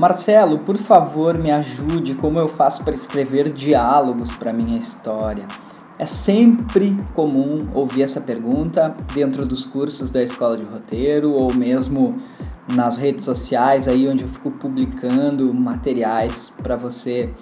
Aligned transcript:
Marcelo, 0.00 0.60
por 0.60 0.78
favor, 0.78 1.36
me 1.36 1.50
ajude 1.50 2.14
como 2.14 2.38
eu 2.38 2.48
faço 2.48 2.82
para 2.82 2.94
escrever 2.94 3.52
diálogos 3.52 4.34
para 4.34 4.50
minha 4.50 4.78
história. 4.78 5.44
É 5.98 6.06
sempre 6.06 6.96
comum 7.14 7.68
ouvir 7.74 8.04
essa 8.04 8.18
pergunta 8.18 8.96
dentro 9.12 9.44
dos 9.44 9.66
cursos 9.66 10.10
da 10.10 10.22
escola 10.22 10.56
de 10.56 10.64
roteiro 10.64 11.32
ou 11.32 11.52
mesmo 11.52 12.16
nas 12.66 12.96
redes 12.96 13.26
sociais 13.26 13.86
aí 13.86 14.08
onde 14.08 14.22
eu 14.24 14.28
fico 14.30 14.50
publicando 14.52 15.52
materiais 15.52 16.50
para 16.62 16.76
você 16.76 17.34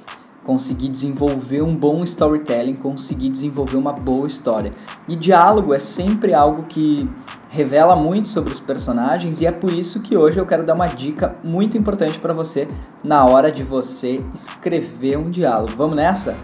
conseguir 0.49 0.89
desenvolver 0.89 1.61
um 1.61 1.77
bom 1.77 2.03
storytelling, 2.03 2.73
conseguir 2.73 3.29
desenvolver 3.29 3.77
uma 3.77 3.93
boa 3.93 4.27
história. 4.27 4.73
E 5.07 5.15
diálogo 5.15 5.75
é 5.75 5.79
sempre 5.79 6.33
algo 6.33 6.62
que 6.62 7.07
revela 7.51 7.95
muito 7.95 8.29
sobre 8.29 8.55
os 8.55 8.59
personagens 8.59 9.43
e 9.43 9.47
é 9.47 9.53
por 9.53 9.71
isso 9.71 10.01
que 10.01 10.16
hoje 10.16 10.41
eu 10.41 10.47
quero 10.47 10.65
dar 10.65 10.73
uma 10.73 10.87
dica 10.87 11.37
muito 11.45 11.77
importante 11.77 12.19
para 12.19 12.33
você 12.33 12.66
na 13.05 13.27
hora 13.27 13.53
de 13.53 13.62
você 13.62 14.23
escrever 14.34 15.19
um 15.19 15.29
diálogo. 15.29 15.74
Vamos 15.77 15.97
nessa? 15.97 16.34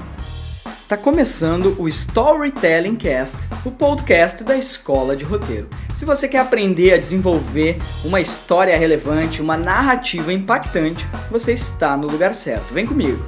Tá 0.87 0.99
começando 0.99 1.75
o 1.79 1.89
Storytelling 1.89 2.97
Cast, 2.97 3.39
o 3.65 3.71
podcast 3.71 4.45
da 4.45 4.55
Escola 4.55 5.17
de 5.17 5.25
Roteiro. 5.25 5.67
Se 5.95 6.05
você 6.05 6.29
quer 6.29 6.41
aprender 6.41 6.93
a 6.93 6.99
desenvolver 6.99 7.79
uma 8.05 8.21
história 8.21 8.77
relevante, 8.77 9.41
uma 9.41 9.57
narrativa 9.57 10.31
impactante, 10.31 11.07
você 11.31 11.55
está 11.55 11.97
no 11.97 12.07
lugar 12.07 12.35
certo. 12.35 12.75
Vem 12.75 12.85
comigo. 12.85 13.25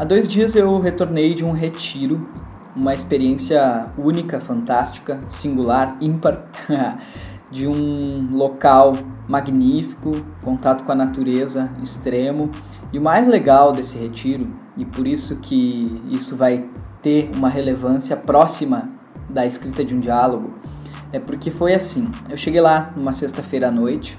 Há 0.00 0.04
dois 0.04 0.26
dias 0.26 0.56
eu 0.56 0.80
retornei 0.80 1.34
de 1.34 1.44
um 1.44 1.52
retiro, 1.52 2.26
uma 2.74 2.94
experiência 2.94 3.88
única, 3.98 4.40
fantástica, 4.40 5.20
singular, 5.28 5.98
ímpar, 6.00 6.46
de 7.52 7.66
um 7.66 8.34
local 8.34 8.94
magnífico, 9.28 10.12
contato 10.42 10.84
com 10.84 10.92
a 10.92 10.94
natureza 10.94 11.70
extremo 11.82 12.50
e 12.90 12.98
o 12.98 13.02
mais 13.02 13.26
legal 13.26 13.72
desse 13.72 13.98
retiro, 13.98 14.48
e 14.74 14.86
por 14.86 15.06
isso 15.06 15.38
que 15.38 16.02
isso 16.08 16.34
vai 16.34 16.66
ter 17.02 17.30
uma 17.36 17.50
relevância 17.50 18.16
próxima 18.16 18.88
da 19.28 19.44
escrita 19.44 19.84
de 19.84 19.94
um 19.94 20.00
diálogo, 20.00 20.54
é 21.12 21.20
porque 21.20 21.50
foi 21.50 21.74
assim. 21.74 22.10
Eu 22.30 22.38
cheguei 22.38 22.62
lá 22.62 22.90
numa 22.96 23.12
sexta-feira 23.12 23.68
à 23.68 23.70
noite 23.70 24.18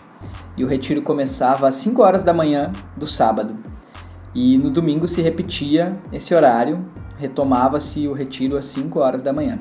e 0.55 0.63
o 0.63 0.67
retiro 0.67 1.01
começava 1.01 1.67
às 1.67 1.73
5 1.73 1.99
horas 2.03 2.23
da 2.23 2.35
manhã 2.35 2.71
do 2.95 3.07
sábado. 3.07 3.70
E 4.33 4.57
no 4.57 4.69
domingo 4.69 5.07
se 5.07 5.21
repetia 5.21 5.97
esse 6.11 6.33
horário, 6.33 6.85
retomava-se 7.17 8.07
o 8.07 8.13
retiro 8.13 8.57
às 8.57 8.65
5 8.65 8.99
horas 8.99 9.21
da 9.21 9.33
manhã. 9.33 9.59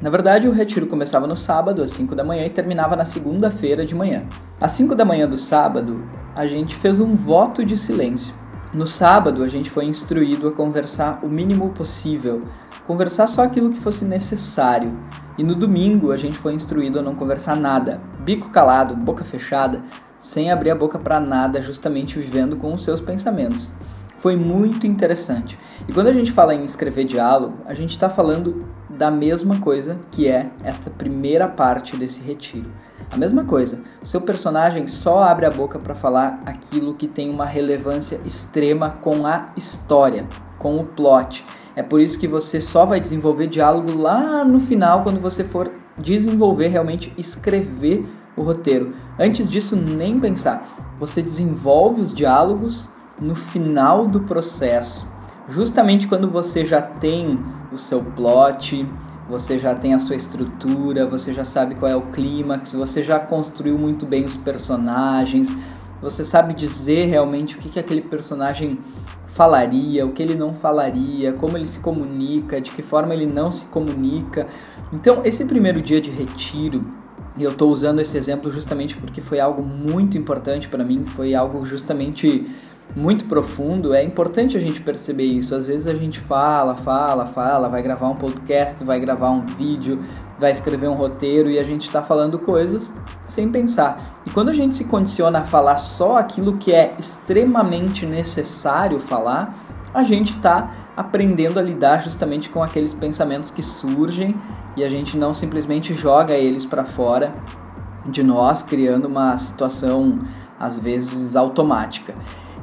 Na 0.00 0.10
verdade, 0.10 0.46
o 0.46 0.52
retiro 0.52 0.86
começava 0.86 1.26
no 1.26 1.34
sábado, 1.34 1.82
às 1.82 1.90
5 1.90 2.14
da 2.14 2.22
manhã, 2.22 2.44
e 2.44 2.50
terminava 2.50 2.94
na 2.94 3.04
segunda-feira 3.04 3.84
de 3.84 3.94
manhã. 3.94 4.24
Às 4.60 4.72
5 4.72 4.94
da 4.94 5.04
manhã 5.04 5.26
do 5.26 5.36
sábado, 5.36 6.04
a 6.36 6.46
gente 6.46 6.76
fez 6.76 7.00
um 7.00 7.16
voto 7.16 7.64
de 7.64 7.76
silêncio. 7.76 8.32
No 8.72 8.86
sábado, 8.86 9.42
a 9.42 9.48
gente 9.48 9.70
foi 9.70 9.86
instruído 9.86 10.46
a 10.46 10.52
conversar 10.52 11.20
o 11.22 11.28
mínimo 11.28 11.70
possível, 11.70 12.42
conversar 12.86 13.26
só 13.26 13.42
aquilo 13.42 13.70
que 13.70 13.80
fosse 13.80 14.04
necessário. 14.04 14.96
E 15.38 15.42
no 15.42 15.54
domingo, 15.54 16.12
a 16.12 16.16
gente 16.16 16.38
foi 16.38 16.52
instruído 16.52 16.98
a 16.98 17.02
não 17.02 17.14
conversar 17.14 17.56
nada, 17.56 18.00
bico 18.20 18.50
calado, 18.50 18.94
boca 18.94 19.24
fechada, 19.24 19.82
sem 20.18 20.50
abrir 20.50 20.70
a 20.70 20.74
boca 20.74 20.98
para 20.98 21.20
nada, 21.20 21.62
justamente 21.62 22.18
vivendo 22.18 22.56
com 22.56 22.74
os 22.74 22.82
seus 22.82 23.00
pensamentos. 23.00 23.74
Foi 24.18 24.34
muito 24.34 24.86
interessante. 24.86 25.58
E 25.88 25.92
quando 25.92 26.08
a 26.08 26.12
gente 26.12 26.32
fala 26.32 26.54
em 26.54 26.64
escrever 26.64 27.04
diálogo, 27.04 27.58
a 27.64 27.72
gente 27.72 27.92
está 27.92 28.10
falando 28.10 28.66
da 28.90 29.10
mesma 29.10 29.60
coisa 29.60 29.98
que 30.10 30.26
é 30.26 30.50
esta 30.64 30.90
primeira 30.90 31.46
parte 31.46 31.96
desse 31.96 32.20
retiro. 32.20 32.68
A 33.10 33.16
mesma 33.16 33.44
coisa, 33.44 33.80
o 34.02 34.06
seu 34.06 34.20
personagem 34.20 34.88
só 34.88 35.20
abre 35.20 35.46
a 35.46 35.50
boca 35.50 35.78
para 35.78 35.94
falar 35.94 36.42
aquilo 36.44 36.94
que 36.94 37.06
tem 37.06 37.30
uma 37.30 37.46
relevância 37.46 38.20
extrema 38.24 38.90
com 38.90 39.24
a 39.24 39.46
história, 39.56 40.26
com 40.58 40.78
o 40.78 40.84
plot. 40.84 41.44
É 41.76 41.82
por 41.82 42.00
isso 42.00 42.18
que 42.18 42.26
você 42.26 42.60
só 42.60 42.84
vai 42.84 43.00
desenvolver 43.00 43.46
diálogo 43.46 43.96
lá 43.96 44.44
no 44.44 44.58
final, 44.58 45.04
quando 45.04 45.20
você 45.20 45.44
for 45.44 45.70
desenvolver, 45.96 46.68
realmente 46.68 47.12
escrever 47.16 48.04
o 48.38 48.42
roteiro. 48.42 48.94
Antes 49.18 49.50
disso, 49.50 49.76
nem 49.76 50.18
pensar. 50.18 50.96
Você 50.98 51.22
desenvolve 51.22 52.00
os 52.00 52.14
diálogos 52.14 52.90
no 53.20 53.34
final 53.34 54.06
do 54.06 54.20
processo, 54.20 55.10
justamente 55.48 56.06
quando 56.06 56.30
você 56.30 56.64
já 56.64 56.80
tem 56.80 57.38
o 57.72 57.78
seu 57.78 58.02
plot, 58.02 58.86
você 59.28 59.58
já 59.58 59.74
tem 59.74 59.92
a 59.92 59.98
sua 59.98 60.16
estrutura, 60.16 61.06
você 61.06 61.34
já 61.34 61.44
sabe 61.44 61.74
qual 61.74 61.90
é 61.90 61.96
o 61.96 62.02
clímax, 62.02 62.72
você 62.72 63.02
já 63.02 63.18
construiu 63.18 63.76
muito 63.76 64.06
bem 64.06 64.24
os 64.24 64.36
personagens, 64.36 65.54
você 66.00 66.24
sabe 66.24 66.54
dizer 66.54 67.06
realmente 67.06 67.56
o 67.56 67.58
que, 67.58 67.68
que 67.68 67.78
aquele 67.78 68.00
personagem 68.00 68.78
falaria, 69.26 70.06
o 70.06 70.12
que 70.12 70.22
ele 70.22 70.34
não 70.34 70.54
falaria, 70.54 71.32
como 71.32 71.56
ele 71.56 71.66
se 71.66 71.80
comunica, 71.80 72.60
de 72.60 72.70
que 72.70 72.82
forma 72.82 73.12
ele 73.12 73.26
não 73.26 73.50
se 73.50 73.66
comunica. 73.66 74.46
Então, 74.92 75.20
esse 75.24 75.44
primeiro 75.44 75.82
dia 75.82 76.00
de 76.00 76.10
retiro, 76.10 76.84
e 77.38 77.44
eu 77.44 77.52
estou 77.52 77.70
usando 77.70 78.00
esse 78.00 78.16
exemplo 78.18 78.50
justamente 78.50 78.96
porque 78.96 79.20
foi 79.20 79.38
algo 79.38 79.62
muito 79.62 80.18
importante 80.18 80.68
para 80.68 80.84
mim, 80.84 81.04
foi 81.06 81.34
algo 81.34 81.64
justamente 81.64 82.46
muito 82.96 83.26
profundo, 83.26 83.94
é 83.94 84.02
importante 84.02 84.56
a 84.56 84.60
gente 84.60 84.80
perceber 84.80 85.24
isso. 85.24 85.54
Às 85.54 85.66
vezes 85.66 85.86
a 85.86 85.94
gente 85.94 86.18
fala, 86.18 86.74
fala, 86.74 87.26
fala, 87.26 87.68
vai 87.68 87.82
gravar 87.82 88.08
um 88.08 88.16
podcast, 88.16 88.82
vai 88.82 88.98
gravar 88.98 89.30
um 89.30 89.44
vídeo, 89.44 90.00
vai 90.38 90.50
escrever 90.50 90.88
um 90.88 90.94
roteiro 90.94 91.50
e 91.50 91.58
a 91.58 91.62
gente 91.62 91.82
está 91.82 92.02
falando 92.02 92.38
coisas 92.38 92.94
sem 93.24 93.48
pensar. 93.50 94.20
E 94.26 94.30
quando 94.30 94.48
a 94.48 94.52
gente 94.52 94.74
se 94.74 94.84
condiciona 94.84 95.40
a 95.40 95.44
falar 95.44 95.76
só 95.76 96.16
aquilo 96.16 96.56
que 96.56 96.72
é 96.72 96.94
extremamente 96.98 98.06
necessário 98.06 98.98
falar, 98.98 99.54
a 99.98 100.02
gente 100.04 100.36
está 100.36 100.68
aprendendo 100.96 101.58
a 101.58 101.62
lidar 101.62 101.98
justamente 101.98 102.48
com 102.48 102.62
aqueles 102.62 102.94
pensamentos 102.94 103.50
que 103.50 103.64
surgem 103.64 104.36
e 104.76 104.84
a 104.84 104.88
gente 104.88 105.16
não 105.16 105.32
simplesmente 105.32 105.92
joga 105.92 106.34
eles 106.34 106.64
para 106.64 106.84
fora 106.84 107.34
de 108.06 108.22
nós, 108.22 108.62
criando 108.62 109.06
uma 109.06 109.36
situação 109.36 110.20
às 110.58 110.78
vezes 110.78 111.34
automática. 111.34 112.14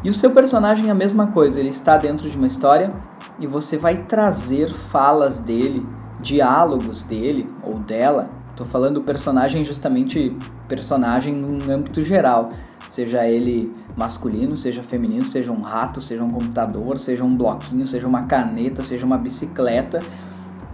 E 0.02 0.10
o 0.10 0.14
seu 0.14 0.32
personagem 0.32 0.88
é 0.88 0.92
a 0.92 0.96
mesma 0.96 1.28
coisa, 1.28 1.60
ele 1.60 1.70
está 1.70 1.98
dentro 1.98 2.30
de 2.30 2.38
uma 2.38 2.48
história 2.48 2.94
e 3.38 3.46
você 3.46 3.78
vai 3.78 4.04
trazer 4.04 4.74
falas 4.74 5.40
dele, 5.40 5.86
diálogos 6.22 7.04
dele 7.04 7.50
ou 7.62 7.80
dela. 7.80 8.30
Estou 8.52 8.66
falando 8.66 8.96
do 8.96 9.02
personagem 9.02 9.66
justamente 9.66 10.34
personagem 10.70 11.34
num 11.34 11.70
âmbito 11.70 12.02
geral, 12.02 12.52
seja 12.88 13.26
ele 13.26 13.74
masculino, 13.96 14.56
seja 14.56 14.84
feminino, 14.84 15.26
seja 15.26 15.52
um 15.52 15.62
rato, 15.62 16.02
seja 16.02 16.24
um 16.24 16.32
computador, 16.32 16.98
seja 16.98 17.24
um 17.24 17.36
bloquinho, 17.36 17.86
seja 17.88 18.08
uma 18.08 18.24
caneta, 18.24 18.84
seja 18.84 19.06
uma 19.06 19.18
bicicleta. 19.18 20.00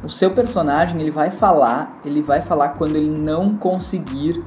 O 0.04 0.10
seu 0.10 0.32
personagem 0.32 1.00
ele 1.00 1.12
vai 1.12 1.32
falar, 1.32 2.00
ele 2.04 2.22
vai 2.22 2.42
falar 2.42 2.70
quando 2.70 2.96
ele 2.96 3.10
não 3.10 3.56
conseguir 3.56 4.44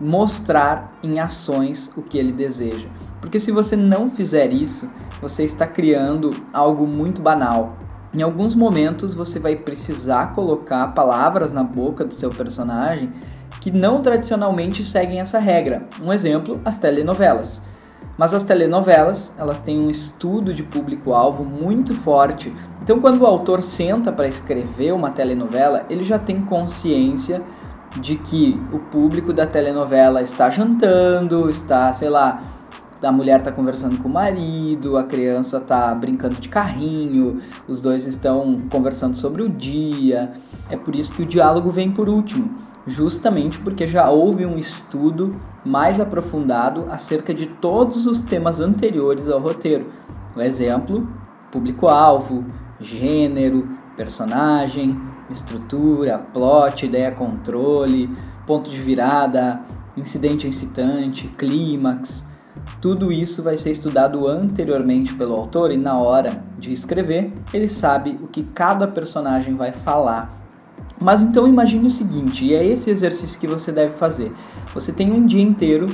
mostrar 0.00 0.92
em 1.02 1.20
ações 1.20 1.90
o 1.96 2.02
que 2.02 2.18
ele 2.18 2.32
deseja. 2.32 2.88
Porque 3.20 3.40
se 3.40 3.50
você 3.50 3.76
não 3.76 4.10
fizer 4.10 4.52
isso, 4.52 4.90
você 5.20 5.44
está 5.44 5.66
criando 5.66 6.30
algo 6.52 6.86
muito 6.86 7.22
banal. 7.22 7.76
Em 8.12 8.22
alguns 8.22 8.54
momentos 8.54 9.14
você 9.14 9.38
vai 9.38 9.56
precisar 9.56 10.32
colocar 10.34 10.88
palavras 10.88 11.52
na 11.52 11.62
boca 11.62 12.04
do 12.04 12.14
seu 12.14 12.30
personagem 12.30 13.12
que 13.60 13.70
não 13.70 14.02
tradicionalmente 14.02 14.84
seguem 14.84 15.20
essa 15.20 15.38
regra. 15.38 15.82
Um 16.02 16.12
exemplo, 16.12 16.60
as 16.64 16.78
telenovelas. 16.78 17.62
Mas 18.16 18.32
as 18.32 18.42
telenovelas, 18.42 19.34
elas 19.38 19.60
têm 19.60 19.78
um 19.78 19.90
estudo 19.90 20.54
de 20.54 20.62
público-alvo 20.62 21.44
muito 21.44 21.94
forte. 21.94 22.52
Então, 22.82 23.00
quando 23.00 23.20
o 23.20 23.26
autor 23.26 23.62
senta 23.62 24.10
para 24.10 24.26
escrever 24.26 24.92
uma 24.92 25.10
telenovela, 25.10 25.84
ele 25.90 26.02
já 26.02 26.18
tem 26.18 26.40
consciência 26.40 27.42
de 28.00 28.16
que 28.16 28.60
o 28.72 28.78
público 28.78 29.32
da 29.32 29.46
telenovela 29.46 30.22
está 30.22 30.48
jantando, 30.48 31.50
está, 31.50 31.92
sei 31.92 32.08
lá, 32.08 32.42
a 33.02 33.12
mulher 33.12 33.40
está 33.40 33.52
conversando 33.52 33.98
com 33.98 34.08
o 34.08 34.12
marido, 34.12 34.96
a 34.96 35.04
criança 35.04 35.58
está 35.58 35.94
brincando 35.94 36.36
de 36.36 36.48
carrinho, 36.48 37.40
os 37.68 37.80
dois 37.80 38.06
estão 38.06 38.62
conversando 38.70 39.16
sobre 39.16 39.42
o 39.42 39.48
dia. 39.48 40.32
É 40.70 40.76
por 40.76 40.96
isso 40.96 41.12
que 41.12 41.22
o 41.22 41.26
diálogo 41.26 41.70
vem 41.70 41.90
por 41.90 42.08
último, 42.08 42.50
justamente 42.86 43.58
porque 43.58 43.86
já 43.86 44.08
houve 44.08 44.46
um 44.46 44.56
estudo 44.56 45.34
mais 45.64 45.98
aprofundado 45.98 46.86
acerca 46.90 47.34
de 47.34 47.46
todos 47.46 48.06
os 48.06 48.20
temas 48.20 48.60
anteriores 48.60 49.28
ao 49.28 49.40
roteiro. 49.40 49.86
O 50.34 50.40
exemplo: 50.40 51.08
público-alvo, 51.50 52.44
gênero, 52.80 53.68
personagem, 53.96 54.98
estrutura, 55.30 56.18
plot, 56.18 56.86
ideia 56.86 57.10
controle, 57.10 58.10
ponto 58.46 58.70
de 58.70 58.80
virada, 58.80 59.60
incidente 59.96 60.46
incitante, 60.46 61.26
clímax. 61.28 62.26
Tudo 62.80 63.12
isso 63.12 63.42
vai 63.42 63.56
ser 63.56 63.70
estudado 63.70 64.26
anteriormente 64.26 65.14
pelo 65.14 65.34
autor 65.34 65.70
e 65.70 65.76
na 65.76 65.98
hora 65.98 66.42
de 66.58 66.72
escrever, 66.72 67.32
ele 67.52 67.68
sabe 67.68 68.18
o 68.22 68.26
que 68.26 68.42
cada 68.42 68.88
personagem 68.88 69.54
vai 69.54 69.72
falar 69.72 70.35
Mas 71.00 71.22
então 71.22 71.46
imagine 71.46 71.86
o 71.86 71.90
seguinte, 71.90 72.44
e 72.44 72.54
é 72.54 72.64
esse 72.64 72.90
exercício 72.90 73.38
que 73.38 73.46
você 73.46 73.70
deve 73.70 73.94
fazer. 73.96 74.32
Você 74.72 74.92
tem 74.92 75.12
um 75.12 75.26
dia 75.26 75.42
inteiro 75.42 75.86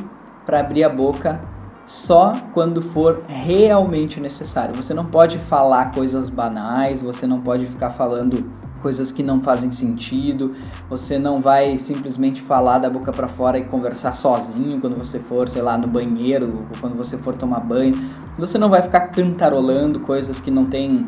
para 0.47 0.61
abrir 0.61 0.85
a 0.85 0.89
boca 0.89 1.41
só 1.87 2.33
quando 2.53 2.81
for 2.81 3.23
realmente 3.27 4.21
necessário. 4.21 4.75
Você 4.75 4.95
não 4.95 5.07
pode 5.07 5.39
falar 5.39 5.93
coisas 5.93 6.31
banais, 6.31 7.03
você 7.03 7.27
não 7.27 7.41
pode 7.41 7.67
ficar 7.67 7.91
falando 7.91 8.45
coisas 8.81 9.13
que 9.13 9.23
não 9.23 9.41
fazem 9.41 9.71
sentido. 9.73 10.53
Você 10.91 11.19
não 11.19 11.41
vai 11.41 11.77
simplesmente 11.77 12.43
falar 12.43 12.79
da 12.79 12.91
boca 12.91 13.13
para 13.13 13.29
fora 13.29 13.59
e 13.59 13.65
conversar 13.65 14.13
sozinho 14.13 14.81
quando 14.81 14.97
você 14.97 15.19
for, 15.19 15.49
sei 15.49 15.63
lá, 15.63 15.79
no 15.79 15.87
banheiro, 15.87 16.67
ou 16.71 16.81
quando 16.81 16.97
você 16.97 17.17
for 17.17 17.35
tomar 17.37 17.61
banho. 17.61 17.95
Você 18.39 18.59
não 18.59 18.69
vai 18.69 18.83
ficar 18.83 19.09
cantarolando 19.09 20.01
coisas 20.01 20.41
que 20.41 20.51
não 20.51 20.67
têm 20.67 21.07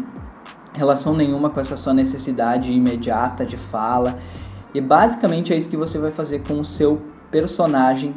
relação 0.74 1.14
nenhuma 1.14 1.48
com 1.48 1.60
essa 1.60 1.76
sua 1.76 1.94
necessidade 1.94 2.72
imediata 2.72 3.46
de 3.46 3.56
fala. 3.56 4.18
E 4.74 4.80
basicamente 4.80 5.52
é 5.52 5.56
isso 5.56 5.70
que 5.70 5.76
você 5.76 5.98
vai 5.98 6.10
fazer 6.10 6.40
com 6.40 6.60
o 6.60 6.64
seu 6.64 7.00
personagem 7.30 8.14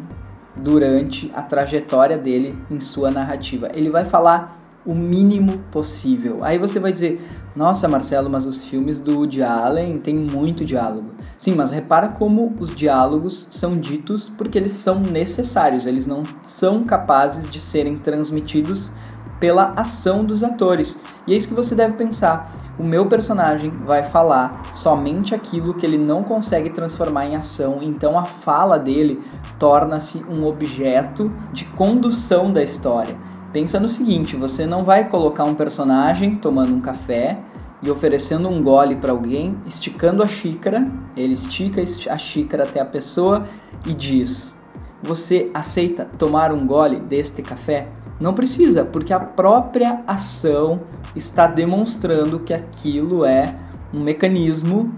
durante 0.56 1.32
a 1.36 1.42
trajetória 1.42 2.18
dele 2.18 2.58
em 2.70 2.80
sua 2.80 3.12
narrativa. 3.12 3.70
Ele 3.74 3.90
vai 3.90 4.04
falar 4.04 4.58
o 4.84 4.96
mínimo 4.96 5.60
possível. 5.72 6.44
Aí 6.44 6.58
você 6.58 6.80
vai 6.80 6.92
dizer: 6.92 7.22
"Nossa, 7.56 7.88
Marcelo, 7.88 8.30
mas 8.30 8.46
os 8.46 8.64
filmes 8.64 9.00
do 9.00 9.18
Woody 9.18 9.44
Allen 9.44 10.00
têm 10.00 10.16
muito 10.16 10.66
diálogo". 10.66 11.12
Sim, 11.38 11.54
mas 11.54 11.70
repara 11.70 12.08
como 12.08 12.56
os 12.60 12.74
diálogos 12.74 13.48
são 13.52 13.78
ditos 13.78 14.28
porque 14.28 14.58
eles 14.58 14.72
são 14.72 15.00
necessários, 15.00 15.86
eles 15.86 16.08
não 16.08 16.24
são 16.42 16.86
capazes 16.86 17.50
de 17.50 17.60
serem 17.60 17.98
transmitidos 17.98 18.92
pela 19.40 19.74
ação 19.76 20.24
dos 20.24 20.44
atores. 20.44 21.00
E 21.26 21.34
é 21.34 21.38
isso 21.38 21.48
que 21.48 21.54
você 21.54 21.76
deve 21.76 21.94
pensar. 21.94 22.56
O 22.78 22.84
meu 22.84 23.08
personagem 23.08 23.70
vai 23.70 24.04
falar 24.04 24.62
somente 24.74 25.34
aquilo 25.34 25.74
que 25.74 25.86
ele 25.86 25.98
não 25.98 26.24
consegue 26.24 26.70
transformar 26.70 27.26
em 27.26 27.36
ação, 27.36 27.80
então 27.82 28.18
a 28.18 28.26
fala 28.26 28.78
dele 28.78 29.20
torna-se 29.58 30.24
um 30.30 30.46
objeto 30.46 31.32
de 31.52 31.66
condução 31.66 32.52
da 32.52 32.62
história. 32.62 33.16
Pensa 33.52 33.80
no 33.80 33.90
seguinte: 33.90 34.36
você 34.36 34.66
não 34.66 34.84
vai 34.84 35.10
colocar 35.10 35.44
um 35.44 35.56
personagem 35.56 36.36
tomando 36.36 36.76
um 36.76 36.82
café 36.82 37.40
e 37.82 37.90
oferecendo 37.90 38.50
um 38.50 38.62
gole 38.62 38.96
para 38.96 39.12
alguém, 39.12 39.58
esticando 39.66 40.24
a 40.24 40.28
xícara, 40.28 40.88
ele 41.16 41.34
estica 41.34 41.82
a 41.82 42.18
xícara 42.18 42.64
até 42.64 42.80
a 42.80 42.86
pessoa 42.86 43.46
e 43.86 43.94
diz: 43.94 44.60
Você 45.02 45.50
aceita 45.54 46.06
tomar 46.18 46.52
um 46.52 46.66
gole 46.68 47.00
deste 47.00 47.42
café? 47.42 47.88
Não 48.20 48.34
precisa, 48.34 48.84
porque 48.84 49.14
a 49.14 49.20
própria 49.20 50.02
ação 50.08 50.82
está 51.16 51.46
demonstrando 51.46 52.40
que 52.40 52.54
aquilo 52.54 53.24
é 53.24 53.56
um 53.94 54.00
mecanismo 54.00 54.92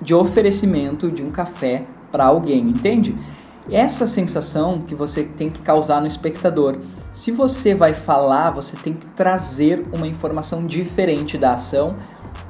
de 0.00 0.14
oferecimento 0.14 1.10
de 1.10 1.22
um 1.22 1.30
café 1.30 1.84
para 2.12 2.26
alguém, 2.26 2.68
entende? 2.68 3.16
Essa 3.70 4.06
sensação 4.06 4.80
que 4.86 4.94
você 4.94 5.24
tem 5.24 5.50
que 5.50 5.60
causar 5.60 6.00
no 6.00 6.06
espectador. 6.06 6.78
Se 7.12 7.30
você 7.30 7.74
vai 7.74 7.92
falar, 7.94 8.50
você 8.50 8.76
tem 8.76 8.94
que 8.94 9.06
trazer 9.08 9.86
uma 9.92 10.06
informação 10.06 10.64
diferente 10.66 11.36
da 11.36 11.54
ação, 11.54 11.96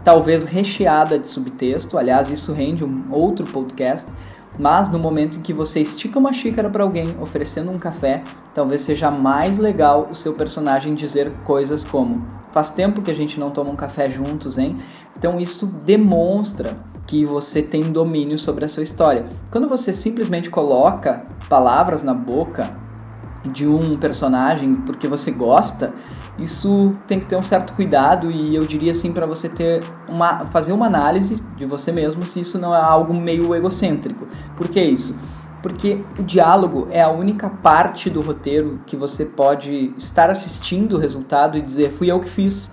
talvez 0.05 0.45
recheada 0.45 1.19
de 1.19 1.27
subtexto. 1.27 1.99
Aliás, 1.99 2.31
isso 2.31 2.53
rende 2.53 2.85
um 2.85 3.05
outro 3.11 3.47
podcast 3.47 4.11
mas 4.59 4.91
no 4.91 4.99
momento 4.99 5.39
em 5.39 5.43
que 5.43 5.53
você 5.53 5.81
estica 5.81 6.19
uma 6.19 6.33
xícara 6.33 6.69
para 6.69 6.83
alguém 6.83 7.17
oferecendo 7.21 7.71
um 7.71 7.79
café, 7.79 8.23
talvez 8.53 8.83
seja 8.83 9.11
mais 9.11 9.59
legal 9.59 10.09
o 10.11 10.15
seu 10.15 10.35
personagem 10.35 10.95
dizer 10.95 11.31
coisas 11.45 11.85
como: 11.85 12.27
Faz 12.51 12.71
tempo 12.71 13.03
que 13.03 13.11
a 13.11 13.15
gente 13.15 13.39
não 13.39 13.51
toma 13.51 13.71
um 13.71 13.77
café 13.77 14.11
juntos, 14.11 14.59
hein? 14.59 14.77
Então 15.17 15.39
isso 15.39 15.67
demonstra 15.67 16.77
que 17.07 17.25
você 17.25 17.63
tem 17.63 17.83
domínio 17.83 18.39
sobre 18.39 18.65
a 18.65 18.69
sua 18.69 18.83
história. 18.83 19.27
Quando 19.51 19.69
você 19.69 19.95
simplesmente 19.95 20.51
coloca 20.51 21.25
palavras 21.49 22.03
na 22.03 22.13
boca 22.13 22.71
de 23.53 23.67
um 23.67 23.97
personagem 23.97 24.75
porque 24.77 25.09
você 25.09 25.31
gosta, 25.31 25.93
isso 26.39 26.95
tem 27.07 27.19
que 27.19 27.27
ter 27.27 27.37
um 27.37 27.43
certo 27.43 27.73
cuidado 27.73 28.31
e 28.31 28.55
eu 28.55 28.65
diria 28.65 28.93
assim 28.93 29.13
para 29.13 29.27
você 29.27 29.49
ter 29.49 29.83
uma 30.09 30.47
fazer 30.47 30.73
uma 30.73 30.87
análise 30.87 31.43
de 31.57 31.67
você 31.67 31.91
mesmo 31.91 32.23
se 32.25 32.41
isso 32.41 32.59
não 32.59 32.75
é 32.75 32.81
algo 32.81 33.13
meio 33.13 33.55
egocêntrico. 33.55 34.27
Por 34.57 34.69
que 34.69 34.81
isso? 34.81 35.17
Porque 35.63 36.01
o 36.19 36.23
diálogo 36.23 36.87
é 36.91 37.03
a 37.03 37.11
única 37.11 37.51
parte 37.51 38.09
do 38.09 38.21
roteiro 38.21 38.81
que 38.87 38.97
você 38.97 39.25
pode 39.25 39.93
estar 39.97 40.31
assistindo 40.31 40.97
o 40.97 40.99
resultado 40.99 41.59
e 41.59 41.63
dizer 41.63 41.91
fui 41.91 42.11
eu 42.11 42.21
que 42.21 42.31
fiz. 42.31 42.73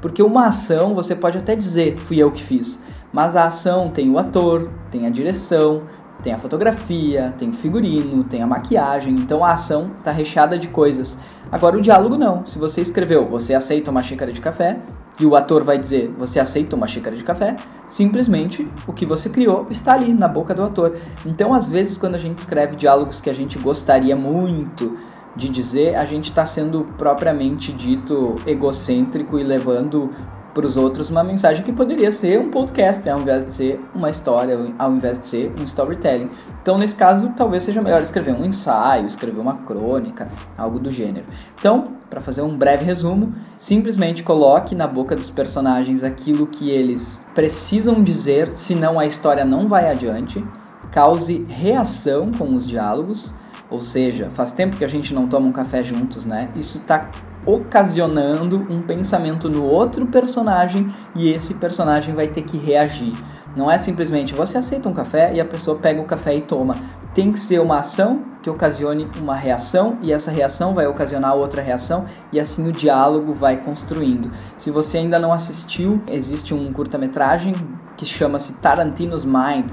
Porque 0.00 0.22
uma 0.22 0.46
ação 0.46 0.94
você 0.94 1.16
pode 1.16 1.38
até 1.38 1.56
dizer 1.56 1.96
fui 1.96 2.18
eu 2.18 2.30
que 2.30 2.42
fiz, 2.42 2.80
mas 3.12 3.34
a 3.34 3.46
ação 3.46 3.90
tem 3.90 4.10
o 4.10 4.18
ator, 4.18 4.70
tem 4.90 5.06
a 5.06 5.10
direção, 5.10 5.82
tem 6.24 6.32
a 6.32 6.38
fotografia, 6.38 7.34
tem 7.36 7.50
o 7.50 7.52
figurino, 7.52 8.24
tem 8.24 8.42
a 8.42 8.46
maquiagem, 8.46 9.14
então 9.14 9.44
a 9.44 9.52
ação 9.52 9.90
está 9.98 10.10
recheada 10.10 10.58
de 10.58 10.68
coisas. 10.68 11.18
Agora 11.52 11.76
o 11.76 11.82
diálogo 11.82 12.16
não. 12.16 12.46
Se 12.46 12.58
você 12.58 12.80
escreveu 12.80 13.28
você 13.28 13.52
aceita 13.52 13.90
uma 13.90 14.02
xícara 14.02 14.32
de 14.32 14.40
café 14.40 14.78
e 15.20 15.26
o 15.26 15.36
ator 15.36 15.62
vai 15.62 15.76
dizer 15.78 16.12
você 16.18 16.40
aceita 16.40 16.74
uma 16.74 16.86
xícara 16.86 17.14
de 17.14 17.22
café, 17.22 17.54
simplesmente 17.86 18.66
o 18.86 18.92
que 18.94 19.04
você 19.04 19.28
criou 19.28 19.66
está 19.68 19.92
ali 19.92 20.14
na 20.14 20.26
boca 20.26 20.54
do 20.54 20.62
ator. 20.62 20.96
Então 21.26 21.52
às 21.52 21.66
vezes 21.66 21.98
quando 21.98 22.14
a 22.14 22.18
gente 22.18 22.38
escreve 22.38 22.74
diálogos 22.74 23.20
que 23.20 23.28
a 23.28 23.34
gente 23.34 23.58
gostaria 23.58 24.16
muito 24.16 24.96
de 25.36 25.50
dizer, 25.50 25.96
a 25.96 26.06
gente 26.06 26.30
está 26.30 26.46
sendo 26.46 26.86
propriamente 26.96 27.70
dito 27.70 28.36
egocêntrico 28.46 29.38
e 29.38 29.42
levando 29.42 30.10
para 30.54 30.64
os 30.64 30.76
outros 30.76 31.10
uma 31.10 31.24
mensagem 31.24 31.64
que 31.64 31.72
poderia 31.72 32.10
ser 32.10 32.38
um 32.38 32.48
podcast, 32.50 33.06
ao 33.08 33.20
invés 33.20 33.44
de 33.44 33.52
ser 33.52 33.80
uma 33.94 34.08
história, 34.08 34.72
ao 34.78 34.92
invés 34.92 35.18
de 35.18 35.26
ser 35.26 35.52
um 35.60 35.64
storytelling. 35.64 36.30
Então, 36.62 36.78
nesse 36.78 36.94
caso, 36.94 37.32
talvez 37.36 37.64
seja 37.64 37.82
melhor 37.82 38.00
escrever 38.00 38.32
um 38.32 38.44
ensaio, 38.44 39.06
escrever 39.06 39.40
uma 39.40 39.56
crônica, 39.56 40.28
algo 40.56 40.78
do 40.78 40.90
gênero. 40.90 41.26
Então, 41.58 41.88
para 42.08 42.20
fazer 42.20 42.42
um 42.42 42.56
breve 42.56 42.84
resumo, 42.84 43.34
simplesmente 43.58 44.22
coloque 44.22 44.74
na 44.74 44.86
boca 44.86 45.16
dos 45.16 45.28
personagens 45.28 46.04
aquilo 46.04 46.46
que 46.46 46.70
eles 46.70 47.26
precisam 47.34 48.02
dizer, 48.02 48.52
senão 48.52 49.00
a 49.00 49.06
história 49.06 49.44
não 49.44 49.66
vai 49.66 49.90
adiante. 49.90 50.44
Cause 50.92 51.44
reação 51.48 52.30
com 52.30 52.54
os 52.54 52.64
diálogos, 52.64 53.34
ou 53.68 53.80
seja, 53.80 54.30
faz 54.34 54.52
tempo 54.52 54.76
que 54.76 54.84
a 54.84 54.88
gente 54.88 55.12
não 55.12 55.26
toma 55.26 55.48
um 55.48 55.52
café 55.52 55.82
juntos, 55.82 56.24
né? 56.24 56.48
Isso 56.54 56.78
está 56.78 57.10
ocasionando 57.46 58.56
um 58.70 58.82
pensamento 58.82 59.48
no 59.48 59.64
outro 59.64 60.06
personagem 60.06 60.92
e 61.14 61.30
esse 61.30 61.54
personagem 61.54 62.14
vai 62.14 62.28
ter 62.28 62.42
que 62.42 62.56
reagir. 62.56 63.12
Não 63.56 63.70
é 63.70 63.78
simplesmente 63.78 64.34
você 64.34 64.58
aceita 64.58 64.88
um 64.88 64.92
café 64.92 65.32
e 65.32 65.40
a 65.40 65.44
pessoa 65.44 65.78
pega 65.78 66.00
o 66.00 66.04
café 66.04 66.34
e 66.34 66.40
toma. 66.40 66.76
Tem 67.14 67.30
que 67.30 67.38
ser 67.38 67.60
uma 67.60 67.78
ação 67.78 68.24
que 68.42 68.50
ocasione 68.50 69.08
uma 69.20 69.34
reação 69.36 69.96
e 70.02 70.12
essa 70.12 70.30
reação 70.30 70.74
vai 70.74 70.86
ocasionar 70.86 71.34
outra 71.34 71.62
reação 71.62 72.04
e 72.32 72.40
assim 72.40 72.68
o 72.68 72.72
diálogo 72.72 73.32
vai 73.32 73.56
construindo. 73.56 74.30
Se 74.56 74.70
você 74.70 74.98
ainda 74.98 75.18
não 75.18 75.32
assistiu, 75.32 76.02
existe 76.10 76.52
um 76.52 76.72
curta-metragem 76.72 77.54
que 77.96 78.04
chama-se 78.04 78.60
Tarantino's 78.60 79.24
Mind, 79.24 79.70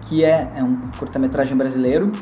que 0.00 0.24
é, 0.24 0.48
é 0.54 0.62
um 0.62 0.78
curta-metragem 0.98 1.56
brasileiro 1.56 2.12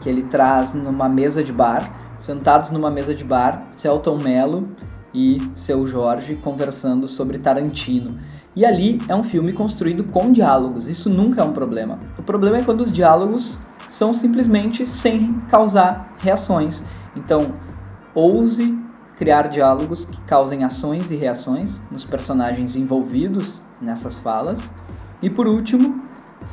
que 0.00 0.08
ele 0.08 0.22
traz 0.22 0.74
numa 0.74 1.08
mesa 1.08 1.42
de 1.42 1.52
bar 1.52 1.99
sentados 2.20 2.70
numa 2.70 2.90
mesa 2.90 3.12
de 3.12 3.24
bar, 3.24 3.66
Celton 3.72 4.18
Mello 4.18 4.68
e 5.12 5.38
seu 5.56 5.86
Jorge 5.86 6.36
conversando 6.36 7.08
sobre 7.08 7.38
Tarantino. 7.38 8.18
E 8.54 8.64
ali 8.64 9.00
é 9.08 9.14
um 9.14 9.24
filme 9.24 9.52
construído 9.52 10.04
com 10.04 10.30
diálogos, 10.30 10.86
isso 10.86 11.10
nunca 11.10 11.40
é 11.40 11.44
um 11.44 11.52
problema. 11.52 11.98
O 12.16 12.22
problema 12.22 12.58
é 12.58 12.62
quando 12.62 12.82
os 12.82 12.92
diálogos 12.92 13.58
são 13.88 14.12
simplesmente 14.12 14.86
sem 14.86 15.34
causar 15.48 16.14
reações. 16.18 16.84
Então, 17.16 17.54
ouse 18.14 18.78
criar 19.16 19.48
diálogos 19.48 20.06
que 20.06 20.18
causem 20.22 20.64
ações 20.64 21.10
e 21.10 21.16
reações 21.16 21.82
nos 21.90 22.04
personagens 22.04 22.74
envolvidos 22.74 23.62
nessas 23.80 24.18
falas. 24.18 24.72
E 25.20 25.28
por 25.28 25.46
último, 25.46 26.02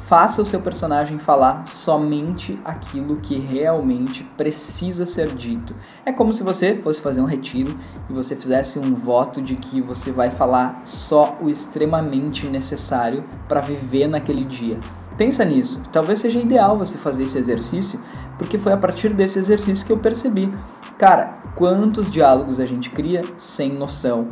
Faça 0.06 0.42
o 0.42 0.46
seu 0.46 0.62
personagem 0.62 1.20
falar 1.20 1.68
somente 1.68 2.58
aquilo 2.64 3.18
que 3.18 3.38
realmente 3.38 4.24
precisa 4.38 5.06
ser 5.06 5.36
dito. 5.36 5.76
É 6.06 6.14
como 6.14 6.32
se 6.32 6.44
você 6.44 6.76
fosse 6.76 7.02
fazer 7.02 7.20
um 7.20 7.26
retiro 7.26 7.78
e 8.10 8.14
você 8.14 8.34
fizesse 8.36 8.80
um 8.80 8.96
voto 8.96 9.42
de 9.42 9.58
que 9.58 9.82
você 9.82 10.12
vai 10.12 10.32
falar 10.32 10.82
só 10.86 11.38
o 11.42 11.50
extremamente 11.50 12.48
necessário 12.48 13.26
para 13.50 13.60
viver 13.60 14.08
naquele 14.08 14.46
dia. 14.46 14.80
Pensa 15.18 15.44
nisso. 15.44 15.84
Talvez 15.92 16.20
seja 16.20 16.40
ideal 16.40 16.78
você 16.78 16.98
fazer 16.98 17.24
esse 17.24 17.40
exercício, 17.40 18.00
porque 18.38 18.58
foi 18.58 18.72
a 18.72 18.78
partir 18.78 19.12
desse 19.14 19.40
exercício 19.40 19.86
que 19.86 19.92
eu 19.92 19.98
percebi, 19.98 20.54
cara, 20.98 21.36
quantos 21.56 22.10
diálogos 22.10 22.60
a 22.60 22.66
gente 22.66 22.92
cria 22.92 23.24
sem 23.38 23.74
noção. 23.74 24.30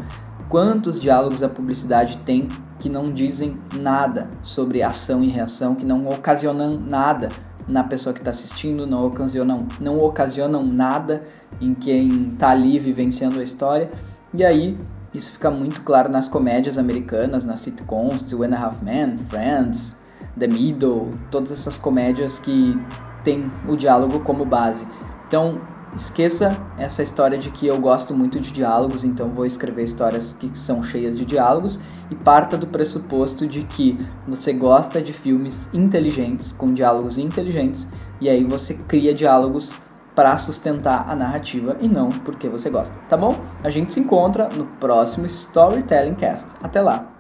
Quantos 0.48 1.00
diálogos 1.00 1.42
a 1.42 1.50
publicidade 1.50 2.20
tem 2.20 2.48
que 2.80 2.90
não 2.90 3.12
dizem 3.12 3.58
nada 3.74 4.30
sobre 4.42 4.84
ação 4.84 5.24
e 5.24 5.28
reação, 5.28 5.76
que 5.76 5.86
não 5.86 6.08
ocasionam 6.08 6.80
nada 6.80 7.30
na 7.68 7.84
pessoa 7.84 8.14
que 8.14 8.20
está 8.20 8.32
assistindo, 8.32 8.86
não 8.86 9.06
ocasionam, 9.08 9.68
não 9.80 10.00
ocasionam 10.00 10.64
nada 10.64 11.24
em 11.60 11.74
quem 11.74 12.34
está 12.34 12.50
ali 12.50 12.78
vivenciando 12.78 13.40
a 13.40 13.44
história. 13.44 13.90
E 14.34 14.44
aí 14.44 14.78
isso 15.14 15.32
fica 15.32 15.50
muito 15.50 15.82
claro 15.82 16.10
nas 16.10 16.28
comédias 16.28 16.78
americanas, 16.78 17.46
nas 17.46 17.60
sitcoms, 17.60 18.22
Two 18.22 18.44
and 18.44 18.54
a 18.54 18.62
Half 18.62 18.84
Men, 18.84 19.18
Friends, 19.30 19.98
The 20.38 20.48
Middle, 20.48 21.14
todas 21.32 21.52
essas 21.52 21.78
comédias 21.78 22.38
que 22.38 22.78
tem 23.24 23.50
o 23.68 23.76
diálogo 23.76 24.20
como 24.20 24.46
base. 24.46 24.86
Então, 25.28 25.62
esqueça 25.96 26.58
essa 26.78 27.02
história 27.02 27.38
de 27.38 27.50
que 27.50 27.66
eu 27.68 27.80
gosto 27.80 28.14
muito 28.14 28.40
de 28.40 28.52
diálogos, 28.52 29.04
então 29.04 29.30
vou 29.30 29.46
escrever 29.46 29.84
histórias 29.84 30.34
que 30.34 30.56
são 30.58 30.84
cheias 30.84 31.18
de 31.18 31.26
diálogos 31.26 31.80
e 32.10 32.16
parta 32.16 32.58
do 32.58 32.68
pressuposto 32.68 33.48
de 33.48 33.64
que 33.64 33.98
você 34.28 34.54
gosta 34.54 35.02
de 35.02 35.14
filmes 35.14 35.70
inteligentes, 35.74 36.52
com 36.52 36.74
diálogos 36.74 37.18
inteligentes, 37.18 37.88
e 38.20 38.30
aí 38.30 38.44
você 38.44 38.76
cria 38.88 39.14
diálogos 39.14 39.80
para 40.14 40.38
sustentar 40.38 41.10
a 41.10 41.16
narrativa 41.16 41.76
e 41.82 41.88
não 41.88 42.10
porque 42.10 42.48
você 42.48 42.70
gosta, 42.70 42.98
tá 43.10 43.18
bom? 43.18 43.36
A 43.64 43.70
gente 43.70 43.92
se 43.92 44.00
encontra 44.00 44.48
no 44.50 44.66
próximo 44.66 45.26
Storytelling 45.26 46.16
Cast. 46.16 46.50
Até 46.64 46.82
lá! 46.82 47.15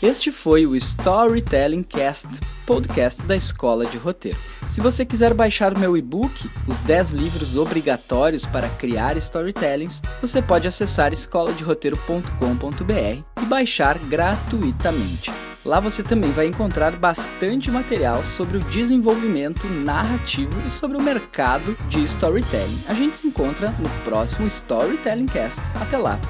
Este 0.00 0.30
foi 0.30 0.64
o 0.64 0.76
Storytelling 0.76 1.82
Cast, 1.82 2.28
podcast 2.64 3.20
da 3.24 3.34
Escola 3.34 3.84
de 3.84 3.98
Roteiro. 3.98 4.38
Se 4.68 4.80
você 4.80 5.04
quiser 5.04 5.34
baixar 5.34 5.76
meu 5.76 5.96
e-book, 5.96 6.48
Os 6.68 6.80
10 6.82 7.10
livros 7.10 7.56
obrigatórios 7.56 8.46
para 8.46 8.68
criar 8.68 9.16
storytellings, 9.16 10.00
você 10.20 10.40
pode 10.40 10.68
acessar 10.68 11.12
escoladeroteiro.com.br 11.12 13.42
e 13.42 13.46
baixar 13.46 13.98
gratuitamente. 14.08 15.32
Lá 15.64 15.80
você 15.80 16.04
também 16.04 16.30
vai 16.30 16.46
encontrar 16.46 16.94
bastante 16.94 17.68
material 17.68 18.22
sobre 18.22 18.58
o 18.58 18.60
desenvolvimento 18.60 19.66
narrativo 19.84 20.64
e 20.64 20.70
sobre 20.70 20.96
o 20.96 21.02
mercado 21.02 21.76
de 21.88 22.04
storytelling. 22.04 22.84
A 22.86 22.94
gente 22.94 23.16
se 23.16 23.26
encontra 23.26 23.72
no 23.72 23.90
próximo 24.04 24.46
Storytelling 24.46 25.26
Cast. 25.26 25.60
Até 25.80 25.98
lá! 25.98 26.20